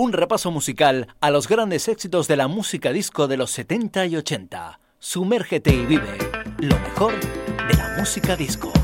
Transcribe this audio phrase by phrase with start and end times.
[0.00, 4.14] Un repaso musical a los grandes éxitos de la música disco de los 70 y
[4.14, 4.78] 80.
[5.00, 6.16] Sumérgete y vive
[6.58, 8.77] lo mejor de la música disco.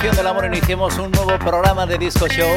[0.00, 2.48] Del amor iniciemos un nuevo programa de Disco Show.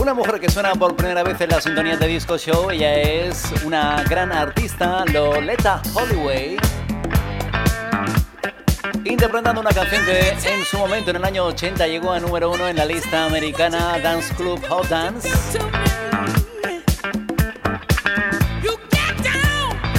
[0.00, 3.44] Una mujer que suena por primera vez en la sintonía de Disco Show, ella es
[3.64, 6.56] una gran artista, Loleta Holloway.
[9.04, 12.66] Interpretando una canción que en su momento, en el año 80, llegó a número uno
[12.66, 15.28] en la lista americana Dance Club Hot Dance.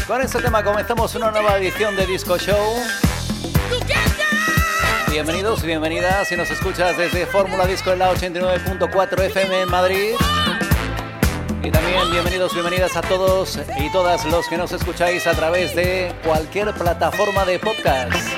[0.05, 3.03] Con este tema comenzamos una nueva edición de Disco Show.
[5.13, 10.16] Bienvenidos y bienvenidas si nos escuchas desde Fórmula Disco en la 89.4 FM en Madrid.
[11.62, 16.12] Y también bienvenidos, bienvenidas a todos y todas los que nos escucháis a través de
[16.23, 18.32] cualquier plataforma de podcast.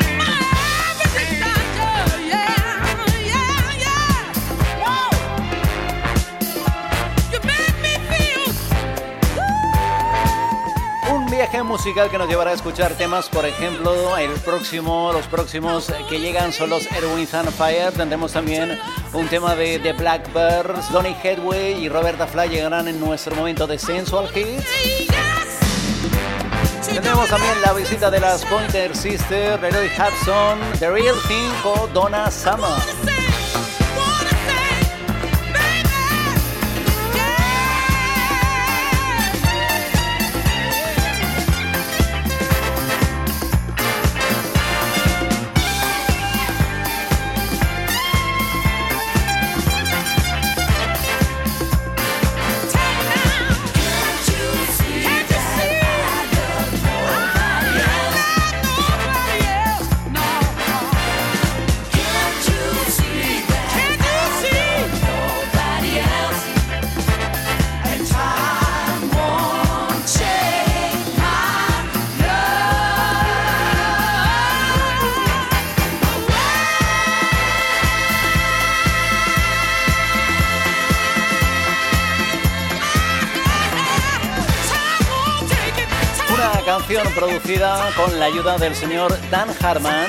[11.52, 16.20] Viaje musical que nos llevará a escuchar temas, por ejemplo, el próximo, los próximos que
[16.20, 17.92] llegan son los Erwin and Fire.
[17.92, 18.80] Tendremos también
[19.14, 23.78] un tema de The Blackbirds, Donny Headway y Roberta Fly llegarán en nuestro momento de
[23.78, 24.66] Sensual Hits.
[26.92, 32.32] Tendremos también la visita de las Pointer Sisters, Leroy Hudson, The Real Thing o Donna
[32.32, 33.05] Summer.
[87.96, 90.08] Con la ayuda del señor Dan Harman.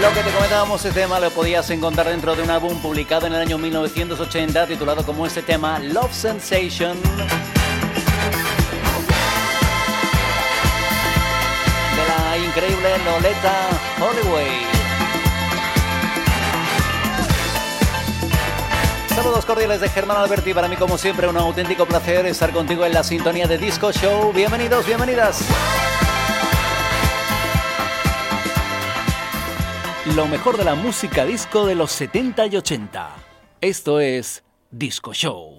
[0.00, 3.32] Lo que te comentábamos, este tema lo podías encontrar dentro de un álbum publicado en
[3.32, 6.96] el año 1980 titulado como este tema Love Sensation.
[11.96, 14.79] De la increíble Loleta Holloway.
[19.14, 20.54] Saludos cordiales de Germán Alberti.
[20.54, 24.32] Para mí, como siempre, un auténtico placer estar contigo en la sintonía de Disco Show.
[24.32, 25.44] Bienvenidos, bienvenidas.
[30.14, 33.10] Lo mejor de la música disco de los 70 y 80.
[33.60, 35.56] Esto es Disco Show.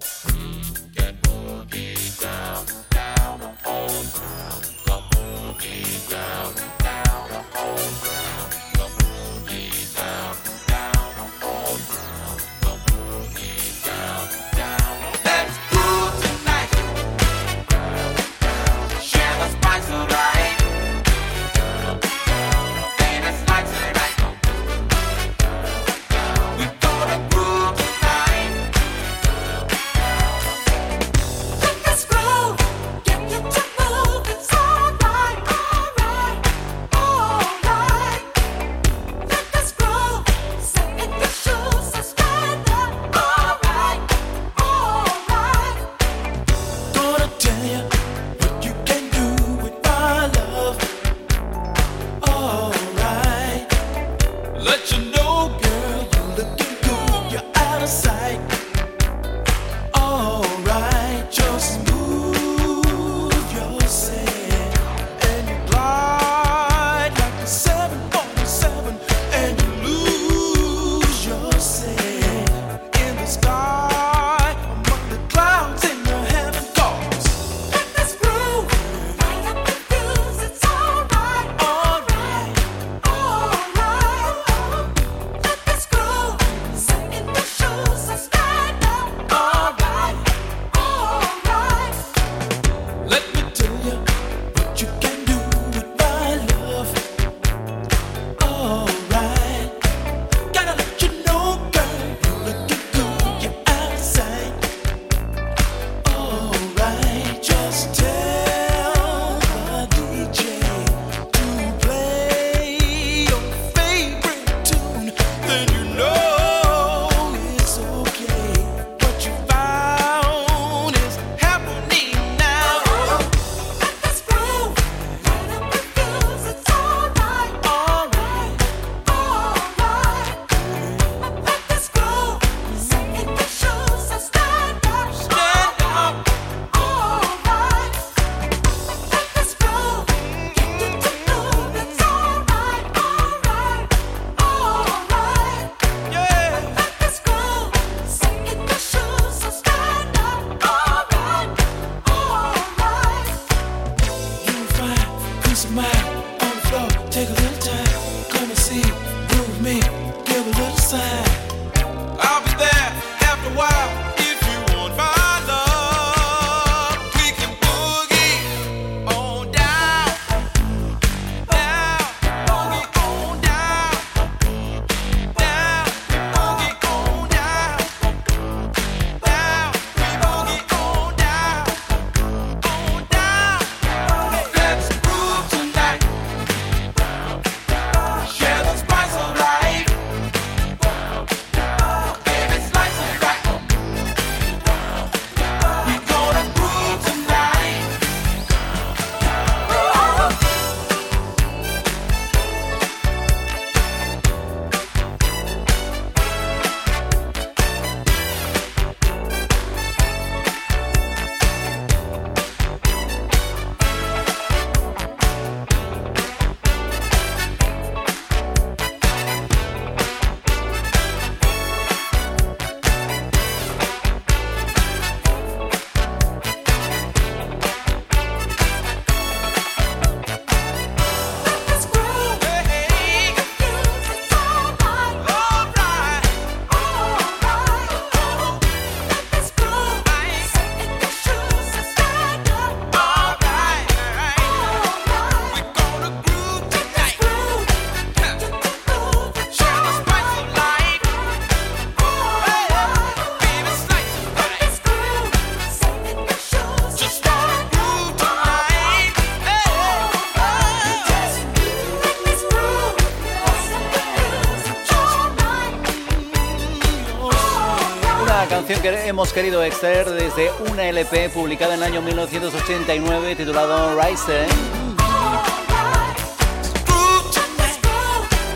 [269.12, 274.46] Hemos querido extraer desde una LP publicada en el año 1989 titulado Rise.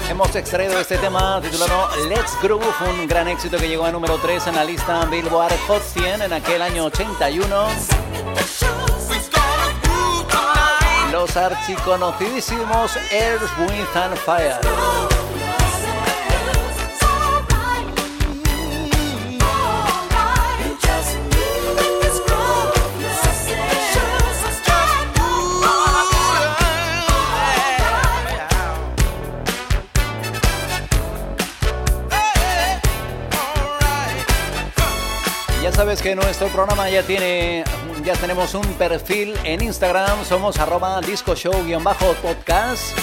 [0.08, 4.46] Hemos extraído este tema titulado Let's Groove, un gran éxito que llegó a número 3
[4.46, 7.68] en la lista Billboard Hot 100 en aquel año 81.
[11.12, 15.15] Los archiconocidísimos Earth, Wind and Fire.
[35.96, 37.64] Sabes que nuestro programa ya tiene,
[38.04, 42.96] ya tenemos un perfil en Instagram, somos arroba discoshow-podcast.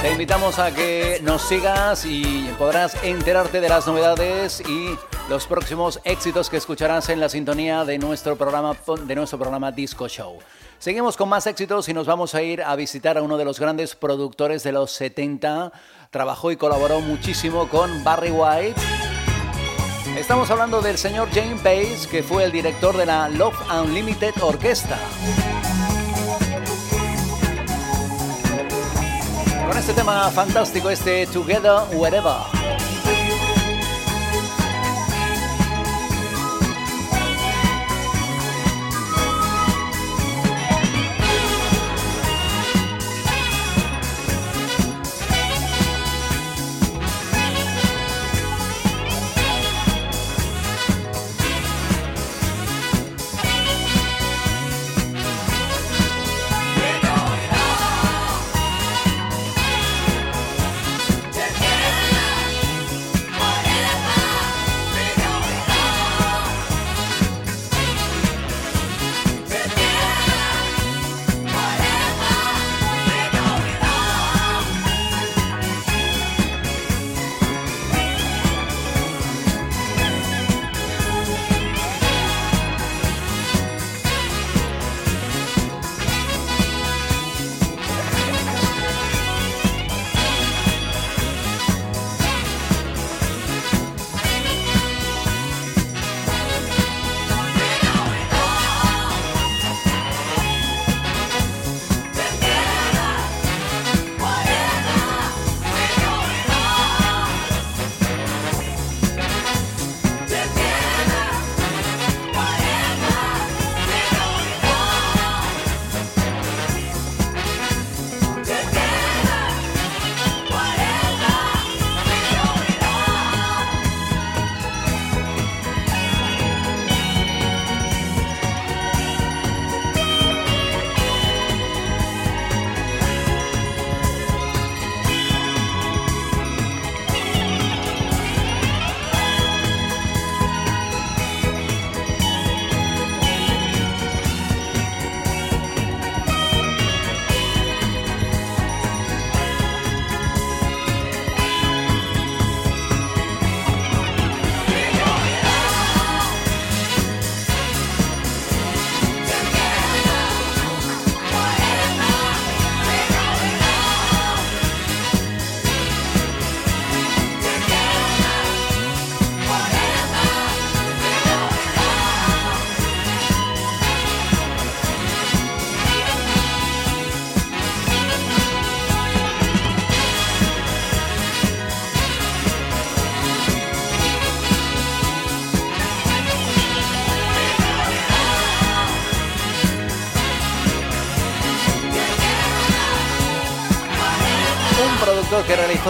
[0.00, 4.96] Te invitamos a que nos sigas y podrás enterarte de las novedades y
[5.28, 8.76] los próximos éxitos que escucharás en la sintonía de nuestro programa,
[9.06, 10.38] de nuestro programa Disco Show.
[10.78, 13.58] Seguimos con más éxitos y nos vamos a ir a visitar a uno de los
[13.58, 15.72] grandes productores de los 70.
[16.10, 19.13] Trabajó y colaboró muchísimo con Barry White.
[20.16, 24.96] Estamos hablando del señor James Bass, que fue el director de la Love Unlimited Orquesta.
[29.66, 32.63] Con este tema fantástico, este Together Wherever.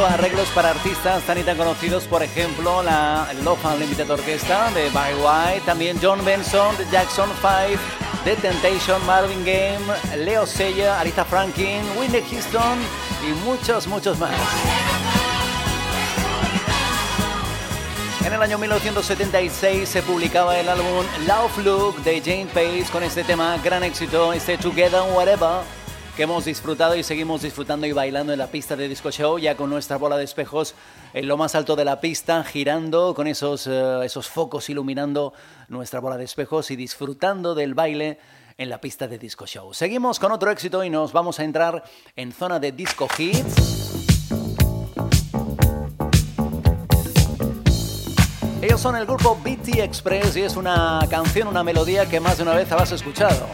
[0.02, 5.14] Arreglos para artistas tan y tan conocidos, por ejemplo, la Love Unlimited Orquesta de Barry
[5.14, 7.80] White, también John Benson de Jackson 5,
[8.24, 12.78] The Temptation, Marvin Game, Leo Sella, Aretha Franklin, Whitney Houston
[13.28, 14.32] y muchos, muchos más.
[18.24, 23.22] En el año 1976 se publicaba el álbum Love Look de Jane Pace con este
[23.22, 25.83] tema, gran éxito, este Together Whatever
[26.16, 29.56] que hemos disfrutado y seguimos disfrutando y bailando en la pista de Disco Show, ya
[29.56, 30.74] con nuestra bola de espejos
[31.12, 35.32] en lo más alto de la pista, girando con esos, eh, esos focos iluminando
[35.68, 38.18] nuestra bola de espejos y disfrutando del baile
[38.58, 39.74] en la pista de Disco Show.
[39.74, 41.82] Seguimos con otro éxito y nos vamos a entrar
[42.14, 44.04] en zona de Disco Hits.
[48.62, 52.44] Ellos son el grupo BT Express y es una canción, una melodía que más de
[52.44, 53.48] una vez habrás escuchado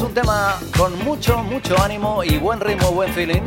[0.00, 3.42] es un tema con mucho, mucho ánimo y buen ritmo, buen feeling.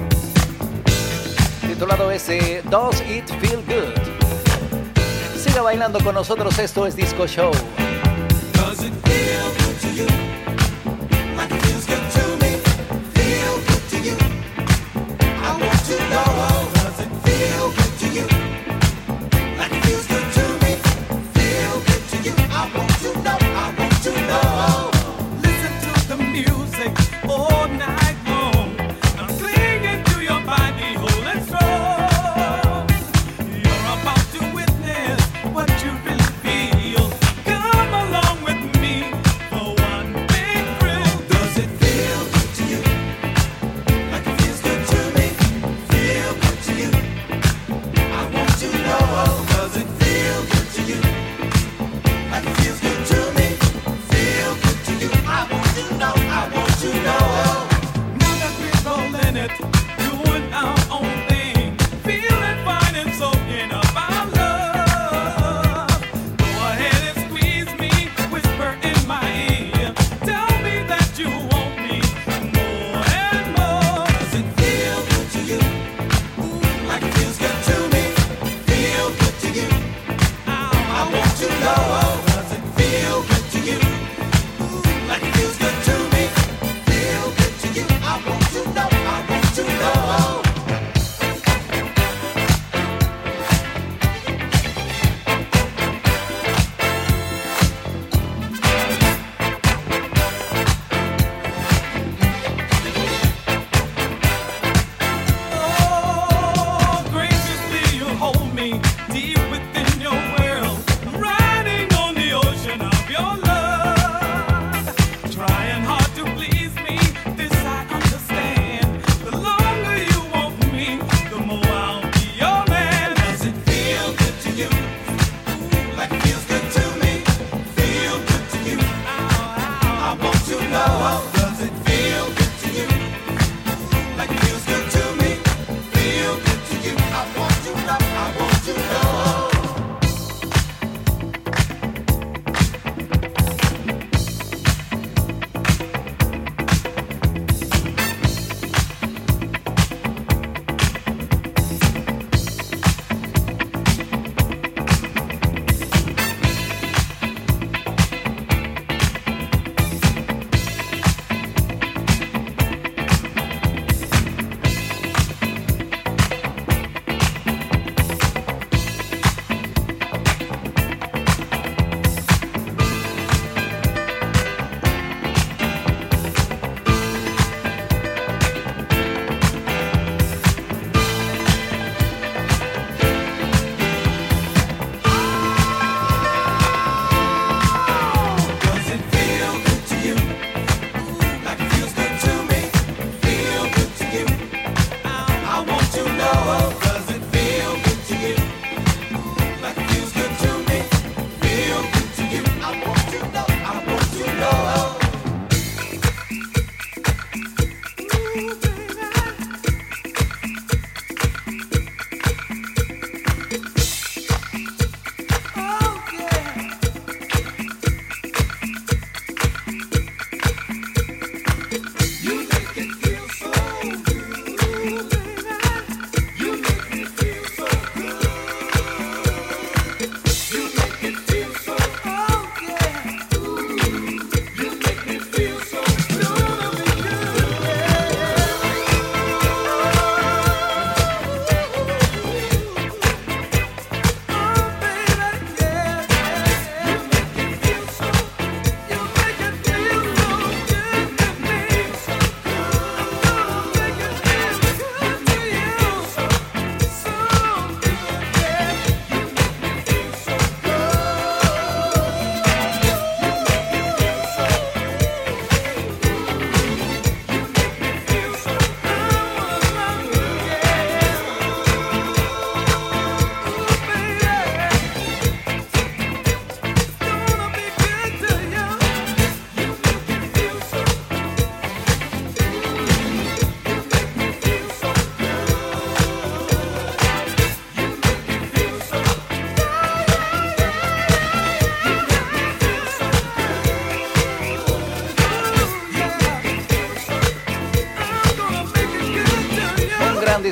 [1.61, 5.39] Titulado ese Does It Feel Good.
[5.39, 7.51] Siga bailando con nosotros, esto es Disco Show.
[24.03, 24.82] to know.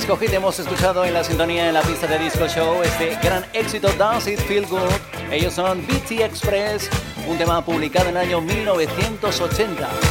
[0.01, 3.87] Disco hemos escuchado en la sintonía en la pista de Disco Show este gran éxito
[3.99, 4.89] Does It Feel Good.
[5.31, 6.89] Ellos son BT Express,
[7.27, 10.10] un tema publicado en el año 1980.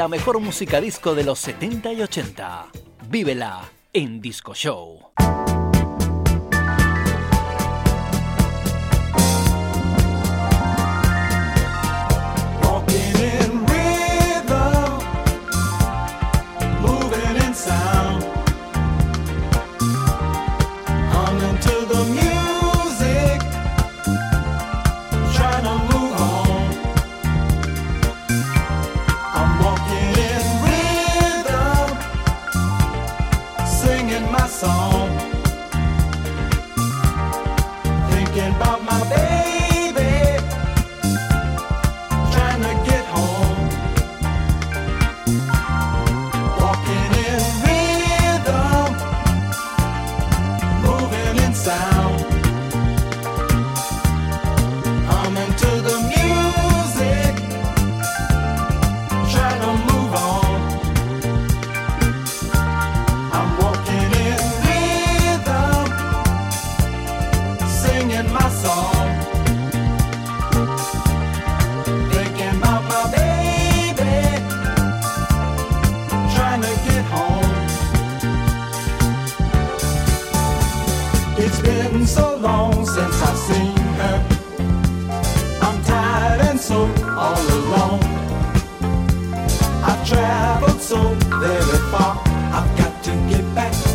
[0.00, 2.68] La mejor música disco de los 70 y 80.
[3.10, 4.99] Vívela en Disco Show.
[81.42, 84.26] It's been so long since I've seen her.
[85.62, 86.82] I'm tired and so
[87.16, 88.02] all alone.
[89.82, 91.00] I've traveled so
[91.40, 92.22] very far.
[92.52, 93.89] I've got to get back.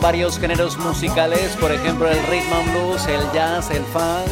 [0.00, 4.26] Varios géneros musicales, por ejemplo el rhythm and blues, el jazz, el funk.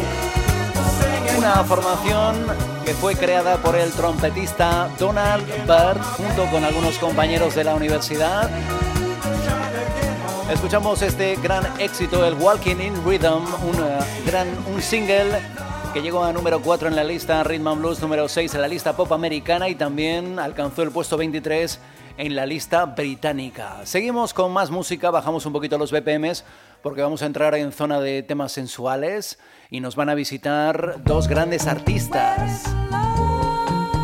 [1.38, 2.46] Una formación
[2.84, 8.50] que fue creada por el trompetista Donald Byrd junto con algunos compañeros de la universidad.
[10.50, 15.40] Escuchamos este gran éxito, el Walking in Rhythm, un, gran, un single
[15.94, 18.66] que llegó a número 4 en la lista Rhythm and Blues, número 6 en la
[18.66, 21.78] lista pop americana y también alcanzó el puesto 23
[22.18, 23.76] en la lista británica.
[23.84, 26.44] Seguimos con más música, bajamos un poquito los BPMs
[26.82, 29.38] porque vamos a entrar en zona de temas sensuales
[29.70, 32.64] y nos van a visitar dos grandes artistas.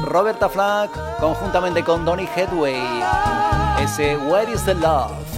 [0.05, 3.03] Roberta Flack conjuntamente con Donny Headway.
[3.83, 5.30] Ese Where is the Love?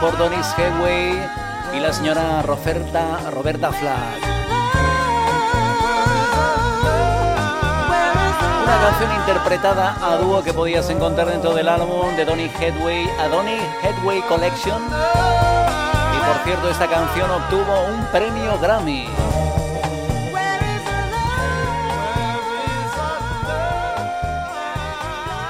[0.00, 1.22] Por Donis Headway
[1.74, 4.22] y la señora Roberta, Roberta Flack.
[8.62, 13.28] Una canción interpretada a dúo que podías encontrar dentro del álbum de Donny Headway, a
[13.28, 14.82] Donny Headway Collection.
[14.82, 19.08] Y por cierto, esta canción obtuvo un premio Grammy.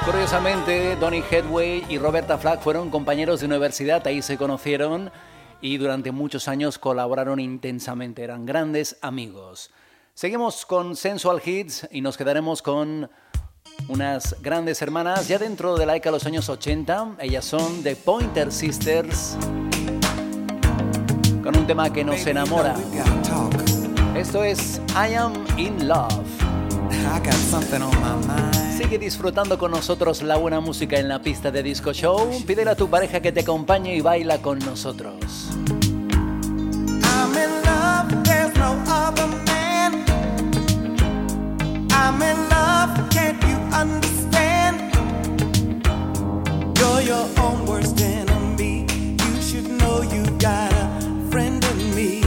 [0.07, 5.11] Curiosamente, Donny Headway y Roberta Flack fueron compañeros de universidad, ahí se conocieron
[5.61, 9.73] y durante muchos años colaboraron intensamente, eran grandes amigos.
[10.15, 13.11] Seguimos con Sensual Hits y nos quedaremos con
[13.89, 17.17] unas grandes hermanas ya dentro de la década de los años 80.
[17.19, 19.37] Ellas son The Pointer Sisters
[21.43, 22.77] con un tema que nos enamora.
[24.15, 26.15] Esto es I Am in Love.
[28.77, 32.31] Sigue disfrutando con nosotros la buena música en la pista de Disco Show.
[32.47, 35.49] Pídele a tu pareja que te acompañe y baila con nosotros.
[37.03, 40.05] I'm in love, there's no other man.
[41.91, 44.93] I'm in love, can't you understand?
[46.79, 48.85] You're your own worst enemy.
[48.91, 52.21] You should know you got a friend in me.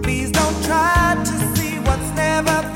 [0.00, 1.51] Please don't try to
[2.44, 2.71] never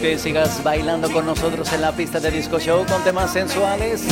[0.00, 4.02] que sigas bailando con nosotros en la pista de Disco Show con temas sensuales.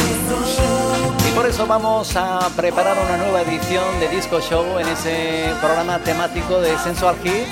[1.26, 5.98] Y por eso vamos a preparar una nueva edición de Disco Show en ese programa
[6.00, 7.48] temático de Sensual Hits.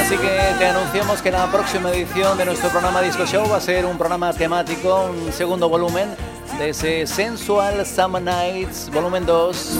[0.00, 3.60] Así que te anunciamos que la próxima edición de nuestro programa Disco Show va a
[3.60, 6.27] ser un programa temático, un segundo volumen
[6.58, 9.78] de ese Sensual Summer Nights, volumen 2,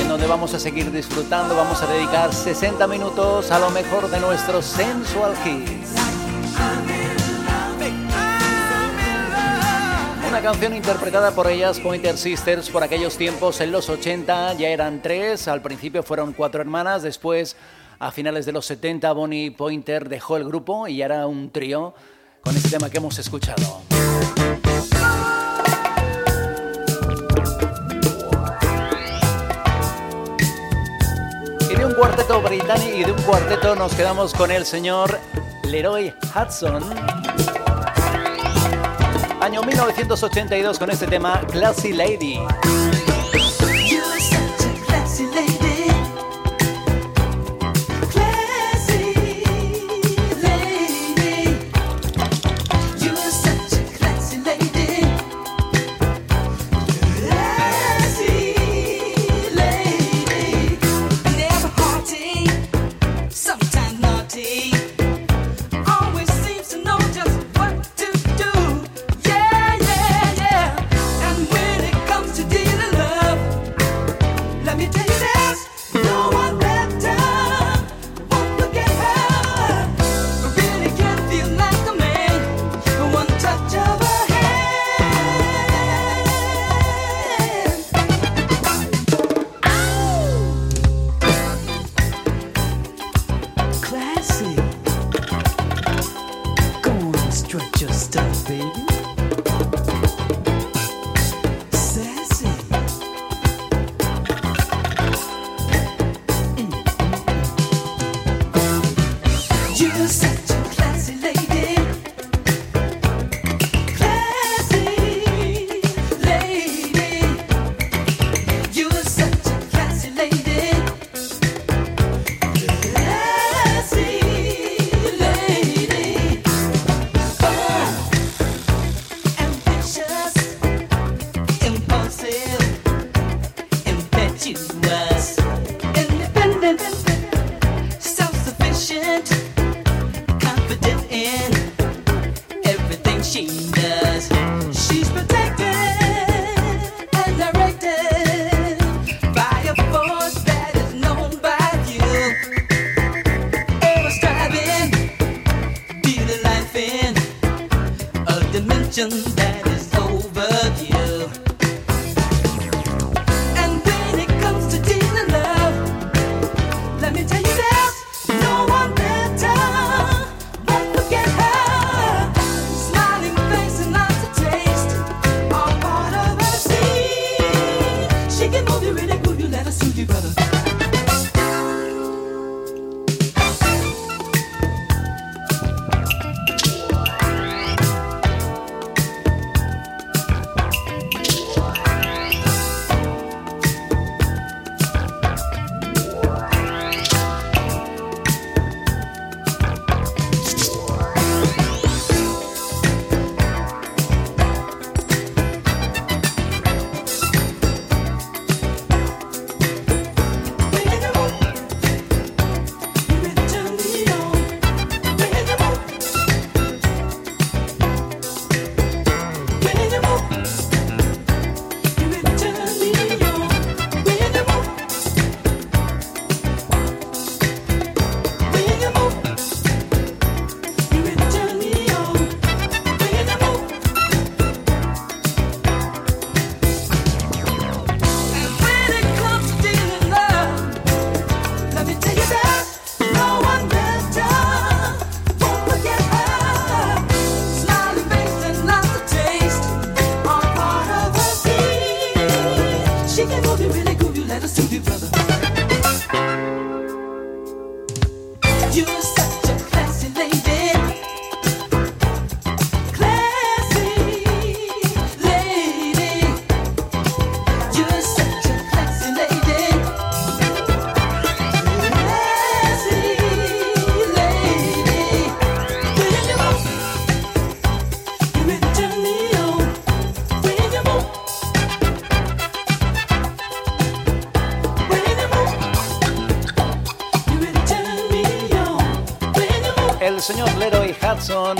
[0.00, 4.20] en donde vamos a seguir disfrutando, vamos a dedicar 60 minutos a lo mejor de
[4.20, 5.94] nuestros Sensual Hits.
[10.28, 15.00] Una canción interpretada por ellas, Pointer Sisters, por aquellos tiempos en los 80, ya eran
[15.00, 17.56] tres, al principio fueron cuatro hermanas, después
[17.98, 21.94] a finales de los 70 Bonnie Pointer dejó el grupo y era un trío
[22.42, 23.82] con este tema que hemos escuchado.
[32.02, 35.20] Cuarteto británico y de un cuarteto nos quedamos con el señor
[35.62, 36.82] Leroy Hudson.
[39.40, 42.40] Año 1982 con este tema Classy Lady.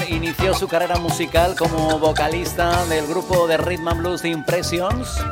[0.08, 5.22] Inició su carrera musical como vocalista del grupo de Rhythm and Blues The Impressions.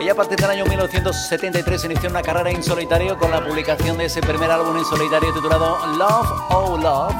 [0.00, 4.06] Ella a partir del año 1973 inició una carrera en solitario con la publicación de
[4.06, 7.14] ese primer álbum en solitario titulado Love Oh Love.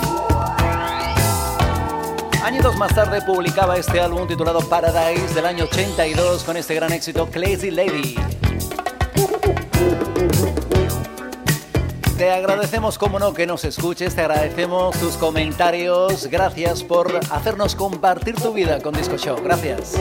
[2.42, 7.28] Años más tarde publicaba este álbum titulado Paradise del año 82 con este gran éxito
[7.30, 8.16] Crazy Lady.
[12.18, 18.34] Te agradecemos, como no, que nos escuches, te agradecemos tus comentarios, gracias por hacernos compartir
[18.34, 19.94] tu vida con Disco Show, gracias.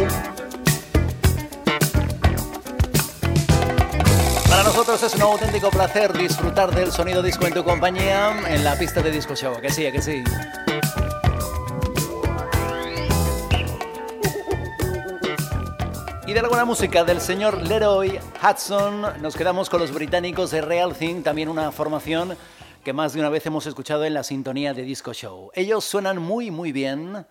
[4.49, 8.75] Para nosotros es un auténtico placer disfrutar del sonido disco en tu compañía en la
[8.79, 10.23] pista de Disco Show, que sí, que sí.
[16.27, 20.59] Y de la buena música del señor Leroy Hudson, nos quedamos con los británicos de
[20.59, 22.37] Real Thing, también una formación
[22.83, 25.51] que más de una vez hemos escuchado en la sintonía de Disco Show.
[25.53, 27.25] Ellos suenan muy, muy bien.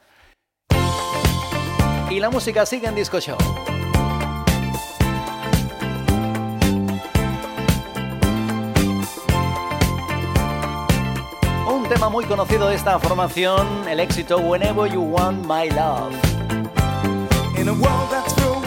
[2.08, 3.36] Y la música sigue en Disco Show.
[11.70, 16.14] Un tema muy conocido de esta formación, el éxito Whenever You Want My Love.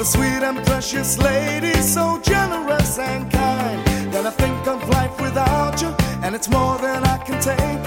[0.00, 3.86] a sweet and precious lady, so generous and kind.
[4.10, 7.82] Then I think of life without you, and it's more than I can take.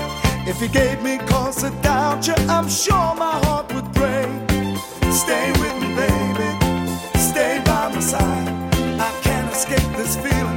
[0.47, 4.29] If you gave me cause to doubt you, I'm sure my heart would break.
[5.11, 6.49] Stay with me, baby.
[7.17, 8.47] Stay by my side.
[9.07, 10.52] I can't escape this feeling,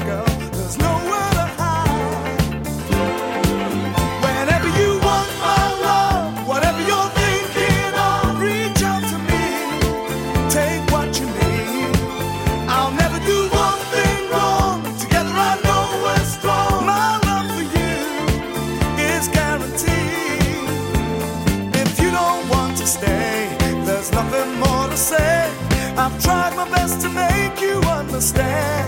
[28.17, 28.86] understand.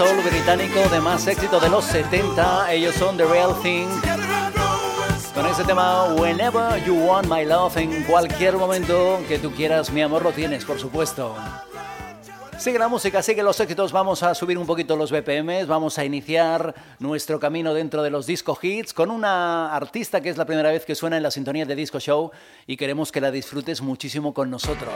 [0.00, 3.86] Soul británico de más éxito de los 70, ellos son The Real Thing.
[5.34, 10.00] Con ese tema Whenever You Want My Love, en cualquier momento que tú quieras, mi
[10.00, 11.36] amor, lo tienes, por supuesto.
[12.58, 16.04] Sigue la música, sigue los éxitos, vamos a subir un poquito los BPMs, vamos a
[16.06, 20.70] iniciar nuestro camino dentro de los disco hits con una artista que es la primera
[20.70, 22.30] vez que suena en la sintonía de Disco Show
[22.66, 24.94] y queremos que la disfrutes muchísimo con nosotros.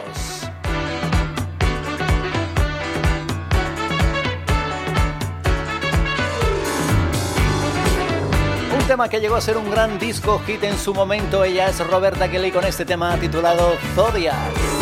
[8.86, 12.30] Tema que llegó a ser un gran disco hit en su momento, ella es Roberta
[12.30, 14.73] Kelly con este tema titulado Zodiac.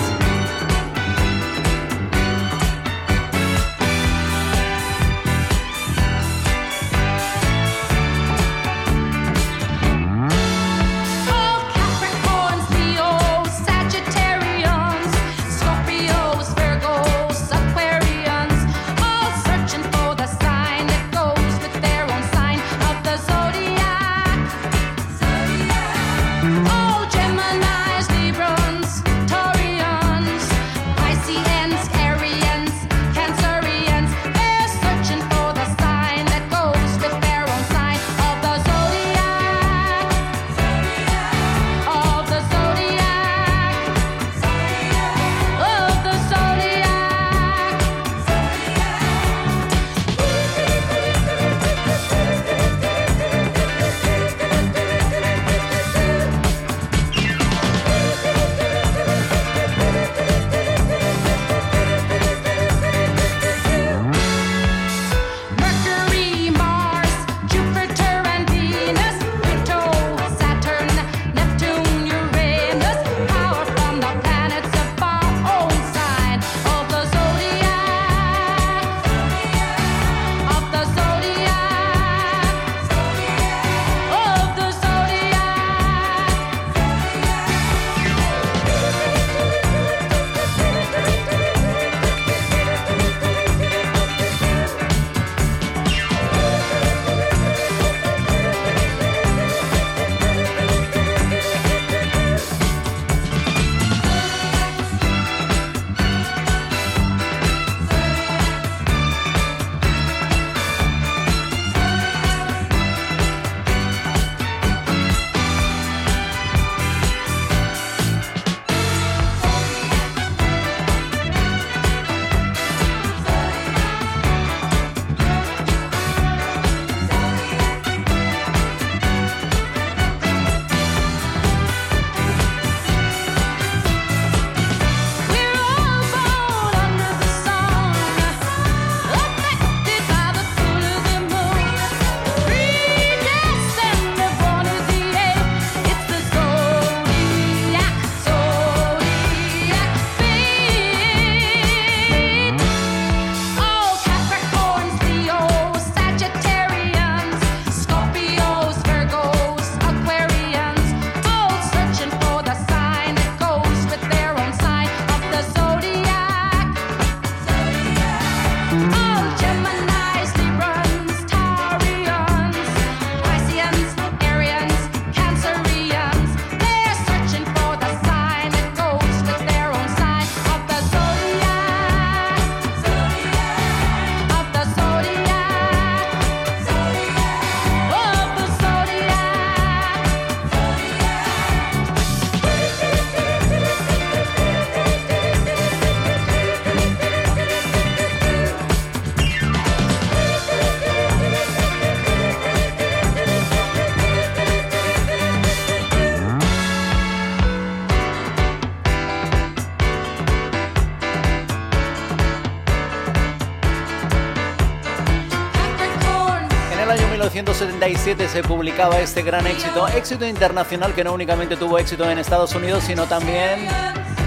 [217.62, 222.54] 1977 se publicaba este gran éxito, éxito internacional que no únicamente tuvo éxito en Estados
[222.56, 223.68] Unidos, sino también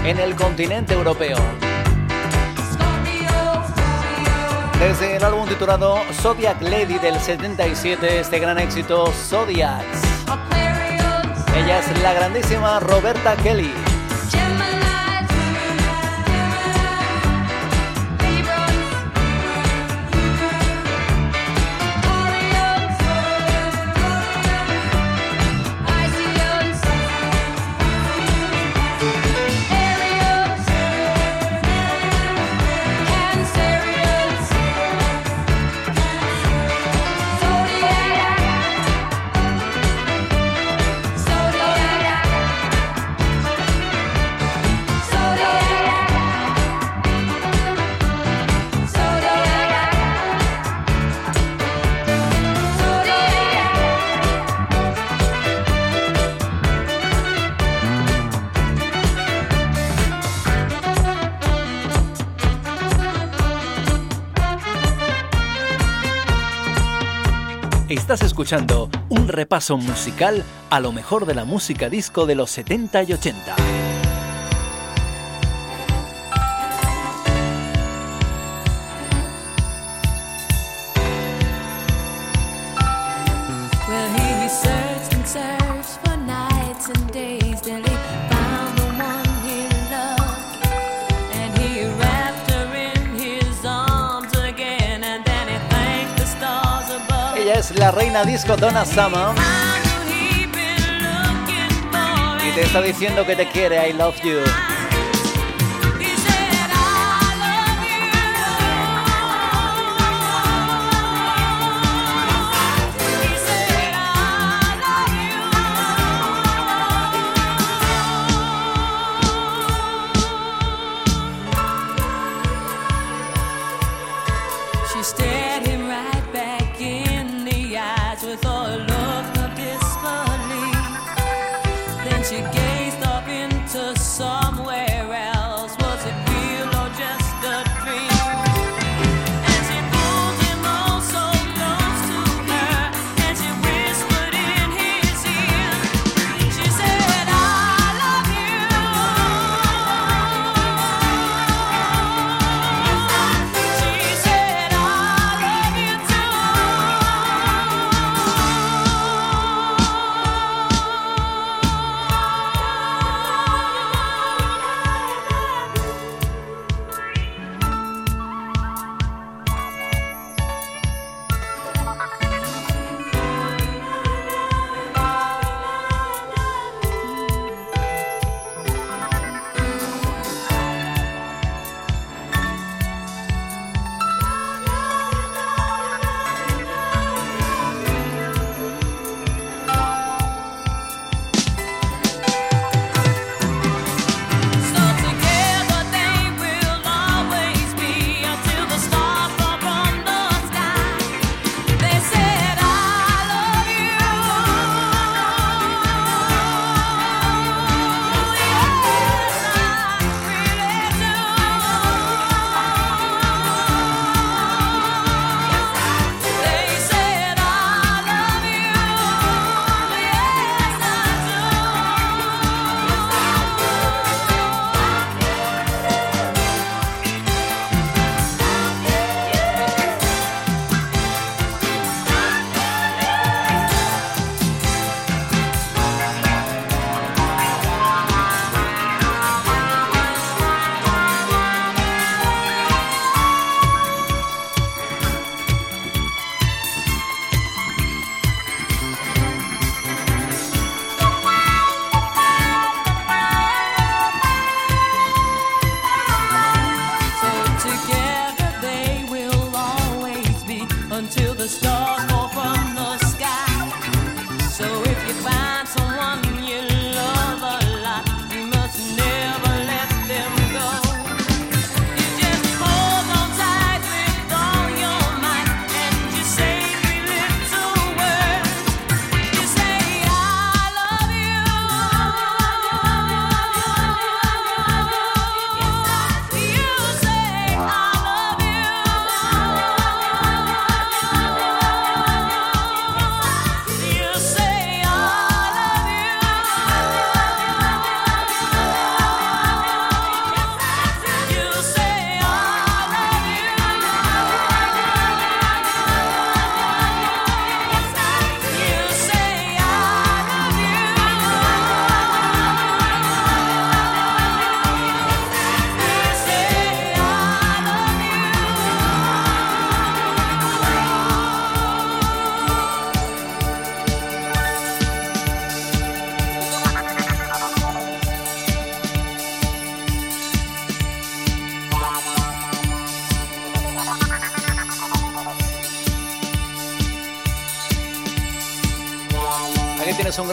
[0.04, 1.36] en el continente europeo.
[4.80, 10.00] Desde el álbum titulado Zodiac Lady del 77, este gran éxito Zodiacs.
[11.54, 13.85] Ella es la grandísima Roberta Kelly.
[68.36, 73.12] Escuchando un repaso musical a lo mejor de la música disco de los 70 y
[73.14, 73.75] 80.
[98.16, 99.34] La disco Donna Summer.
[102.48, 104.38] Y te está diciendo que te quiere, I love you.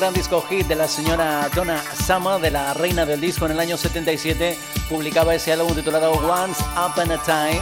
[0.03, 3.59] Gran disco hit de la señora Donna Summer, de la reina del disco en el
[3.61, 4.57] año 77.
[4.89, 7.61] Publicaba ese álbum titulado Once Upon a Time,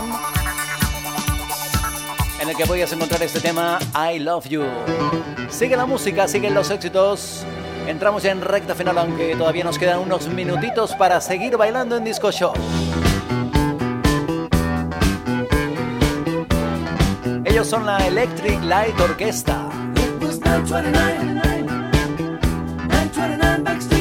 [2.41, 4.63] en el que podías encontrar este tema I Love You.
[5.51, 7.45] Sigue la música, siguen los éxitos.
[7.85, 12.03] Entramos ya en recta final, aunque todavía nos quedan unos minutitos para seguir bailando en
[12.03, 12.53] Disco Show.
[17.45, 18.95] Ellos son la Electric Light
[23.57, 24.00] next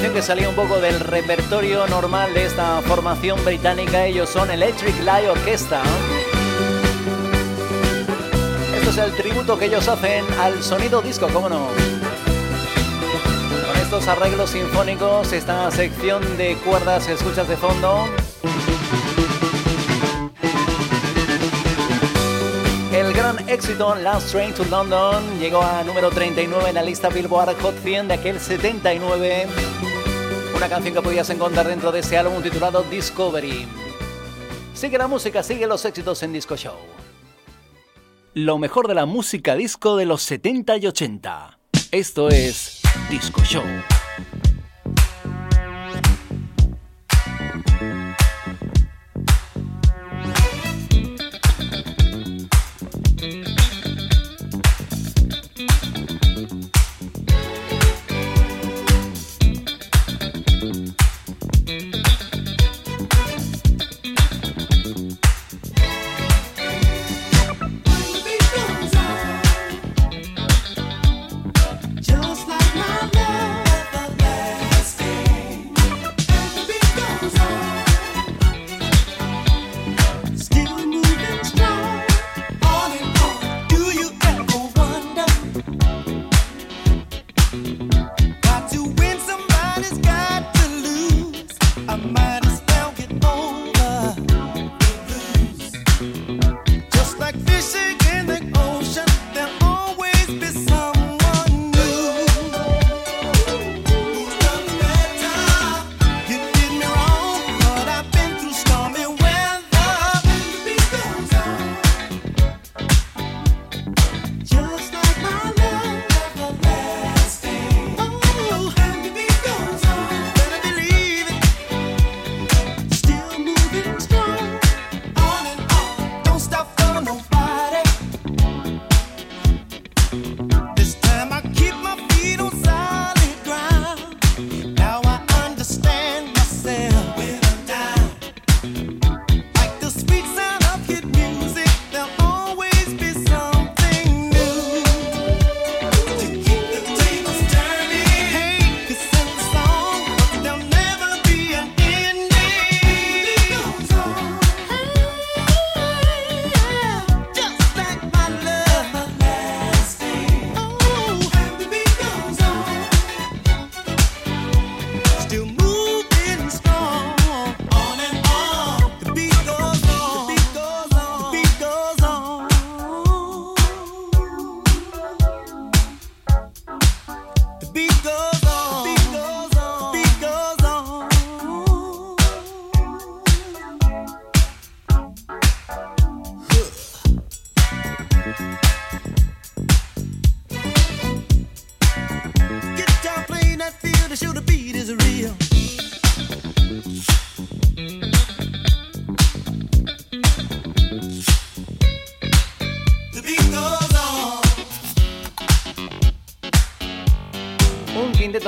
[0.00, 0.22] Orchestra.
[0.22, 4.06] salía un poco del repertorio normal de esta formación británica.
[4.06, 5.82] Ellos son Electric Light Orchestra.
[8.74, 11.66] Esto es el tributo que ellos hacen al sonido disco, ¿cómo no?
[13.66, 18.08] Con estos arreglos sinfónicos, esta sección de cuerdas escuchas de fondo.
[22.92, 27.60] El gran éxito Last Train to London llegó a número 39 en la lista Billboard
[27.60, 29.46] Hot 100 de aquel 79
[30.60, 33.66] una canción que podías encontrar dentro de ese álbum titulado Discovery.
[34.74, 36.76] Sigue la música, sigue los éxitos en Disco Show.
[38.34, 41.58] Lo mejor de la música disco de los 70 y 80.
[41.92, 43.64] Esto es Disco Show.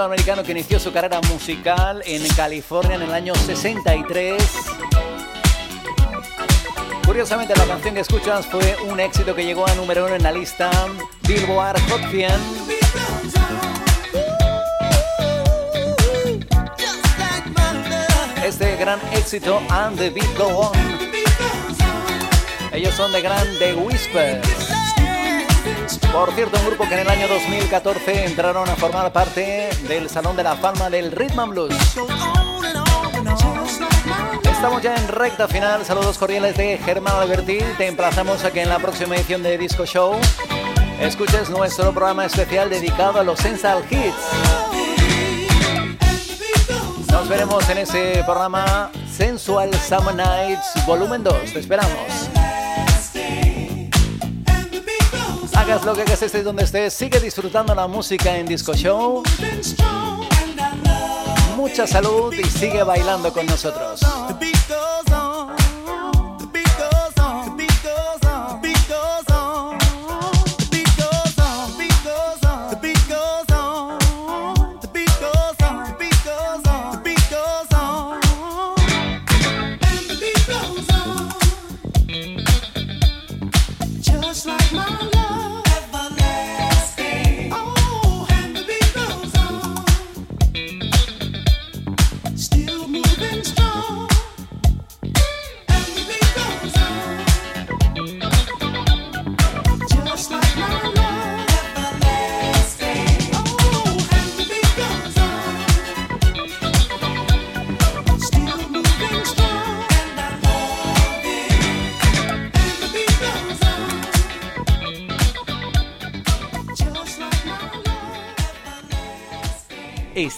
[0.03, 4.43] Un quinteto americano que inició su carrera musical en California en el año 63.
[7.05, 10.33] Curiosamente la canción que escuchas fue un éxito que llegó a número uno en la
[10.33, 10.71] lista
[11.27, 12.31] Billboard Hot 100.
[18.45, 20.73] Este gran éxito And the Beat Go On.
[22.73, 24.62] Ellos son de gran The Whispers.
[26.13, 30.37] Por cierto, un grupo que en el año 2014 entraron a formar parte del Salón
[30.37, 31.75] de la Fama del Rhythm Blues.
[34.45, 35.85] Estamos ya en recta final.
[35.87, 37.59] Saludos cordiales de Germán Alberti.
[37.79, 40.17] Te emplazamos a que en la próxima edición de Disco Show
[41.01, 44.15] escuches nuestro programa especial dedicado a los Sensual Hits.
[47.11, 51.55] Nos veremos en ese programa Sensual Summer Nights Volumen 2.
[51.55, 52.22] Te esperamos.
[55.63, 59.23] Hagas lo que hagas, estés donde estés, sigue disfrutando la música en Disco Show.
[61.57, 64.01] Mucha salud y sigue bailando con nosotros.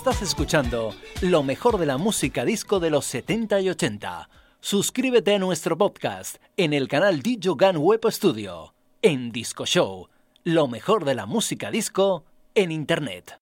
[0.07, 4.29] Estás escuchando lo mejor de la música disco de los 70 y 80.
[4.61, 10.11] Suscríbete a nuestro podcast en el canal Dijogan Web Studio, en Disco Show,
[10.43, 13.33] lo mejor de la música disco en Internet.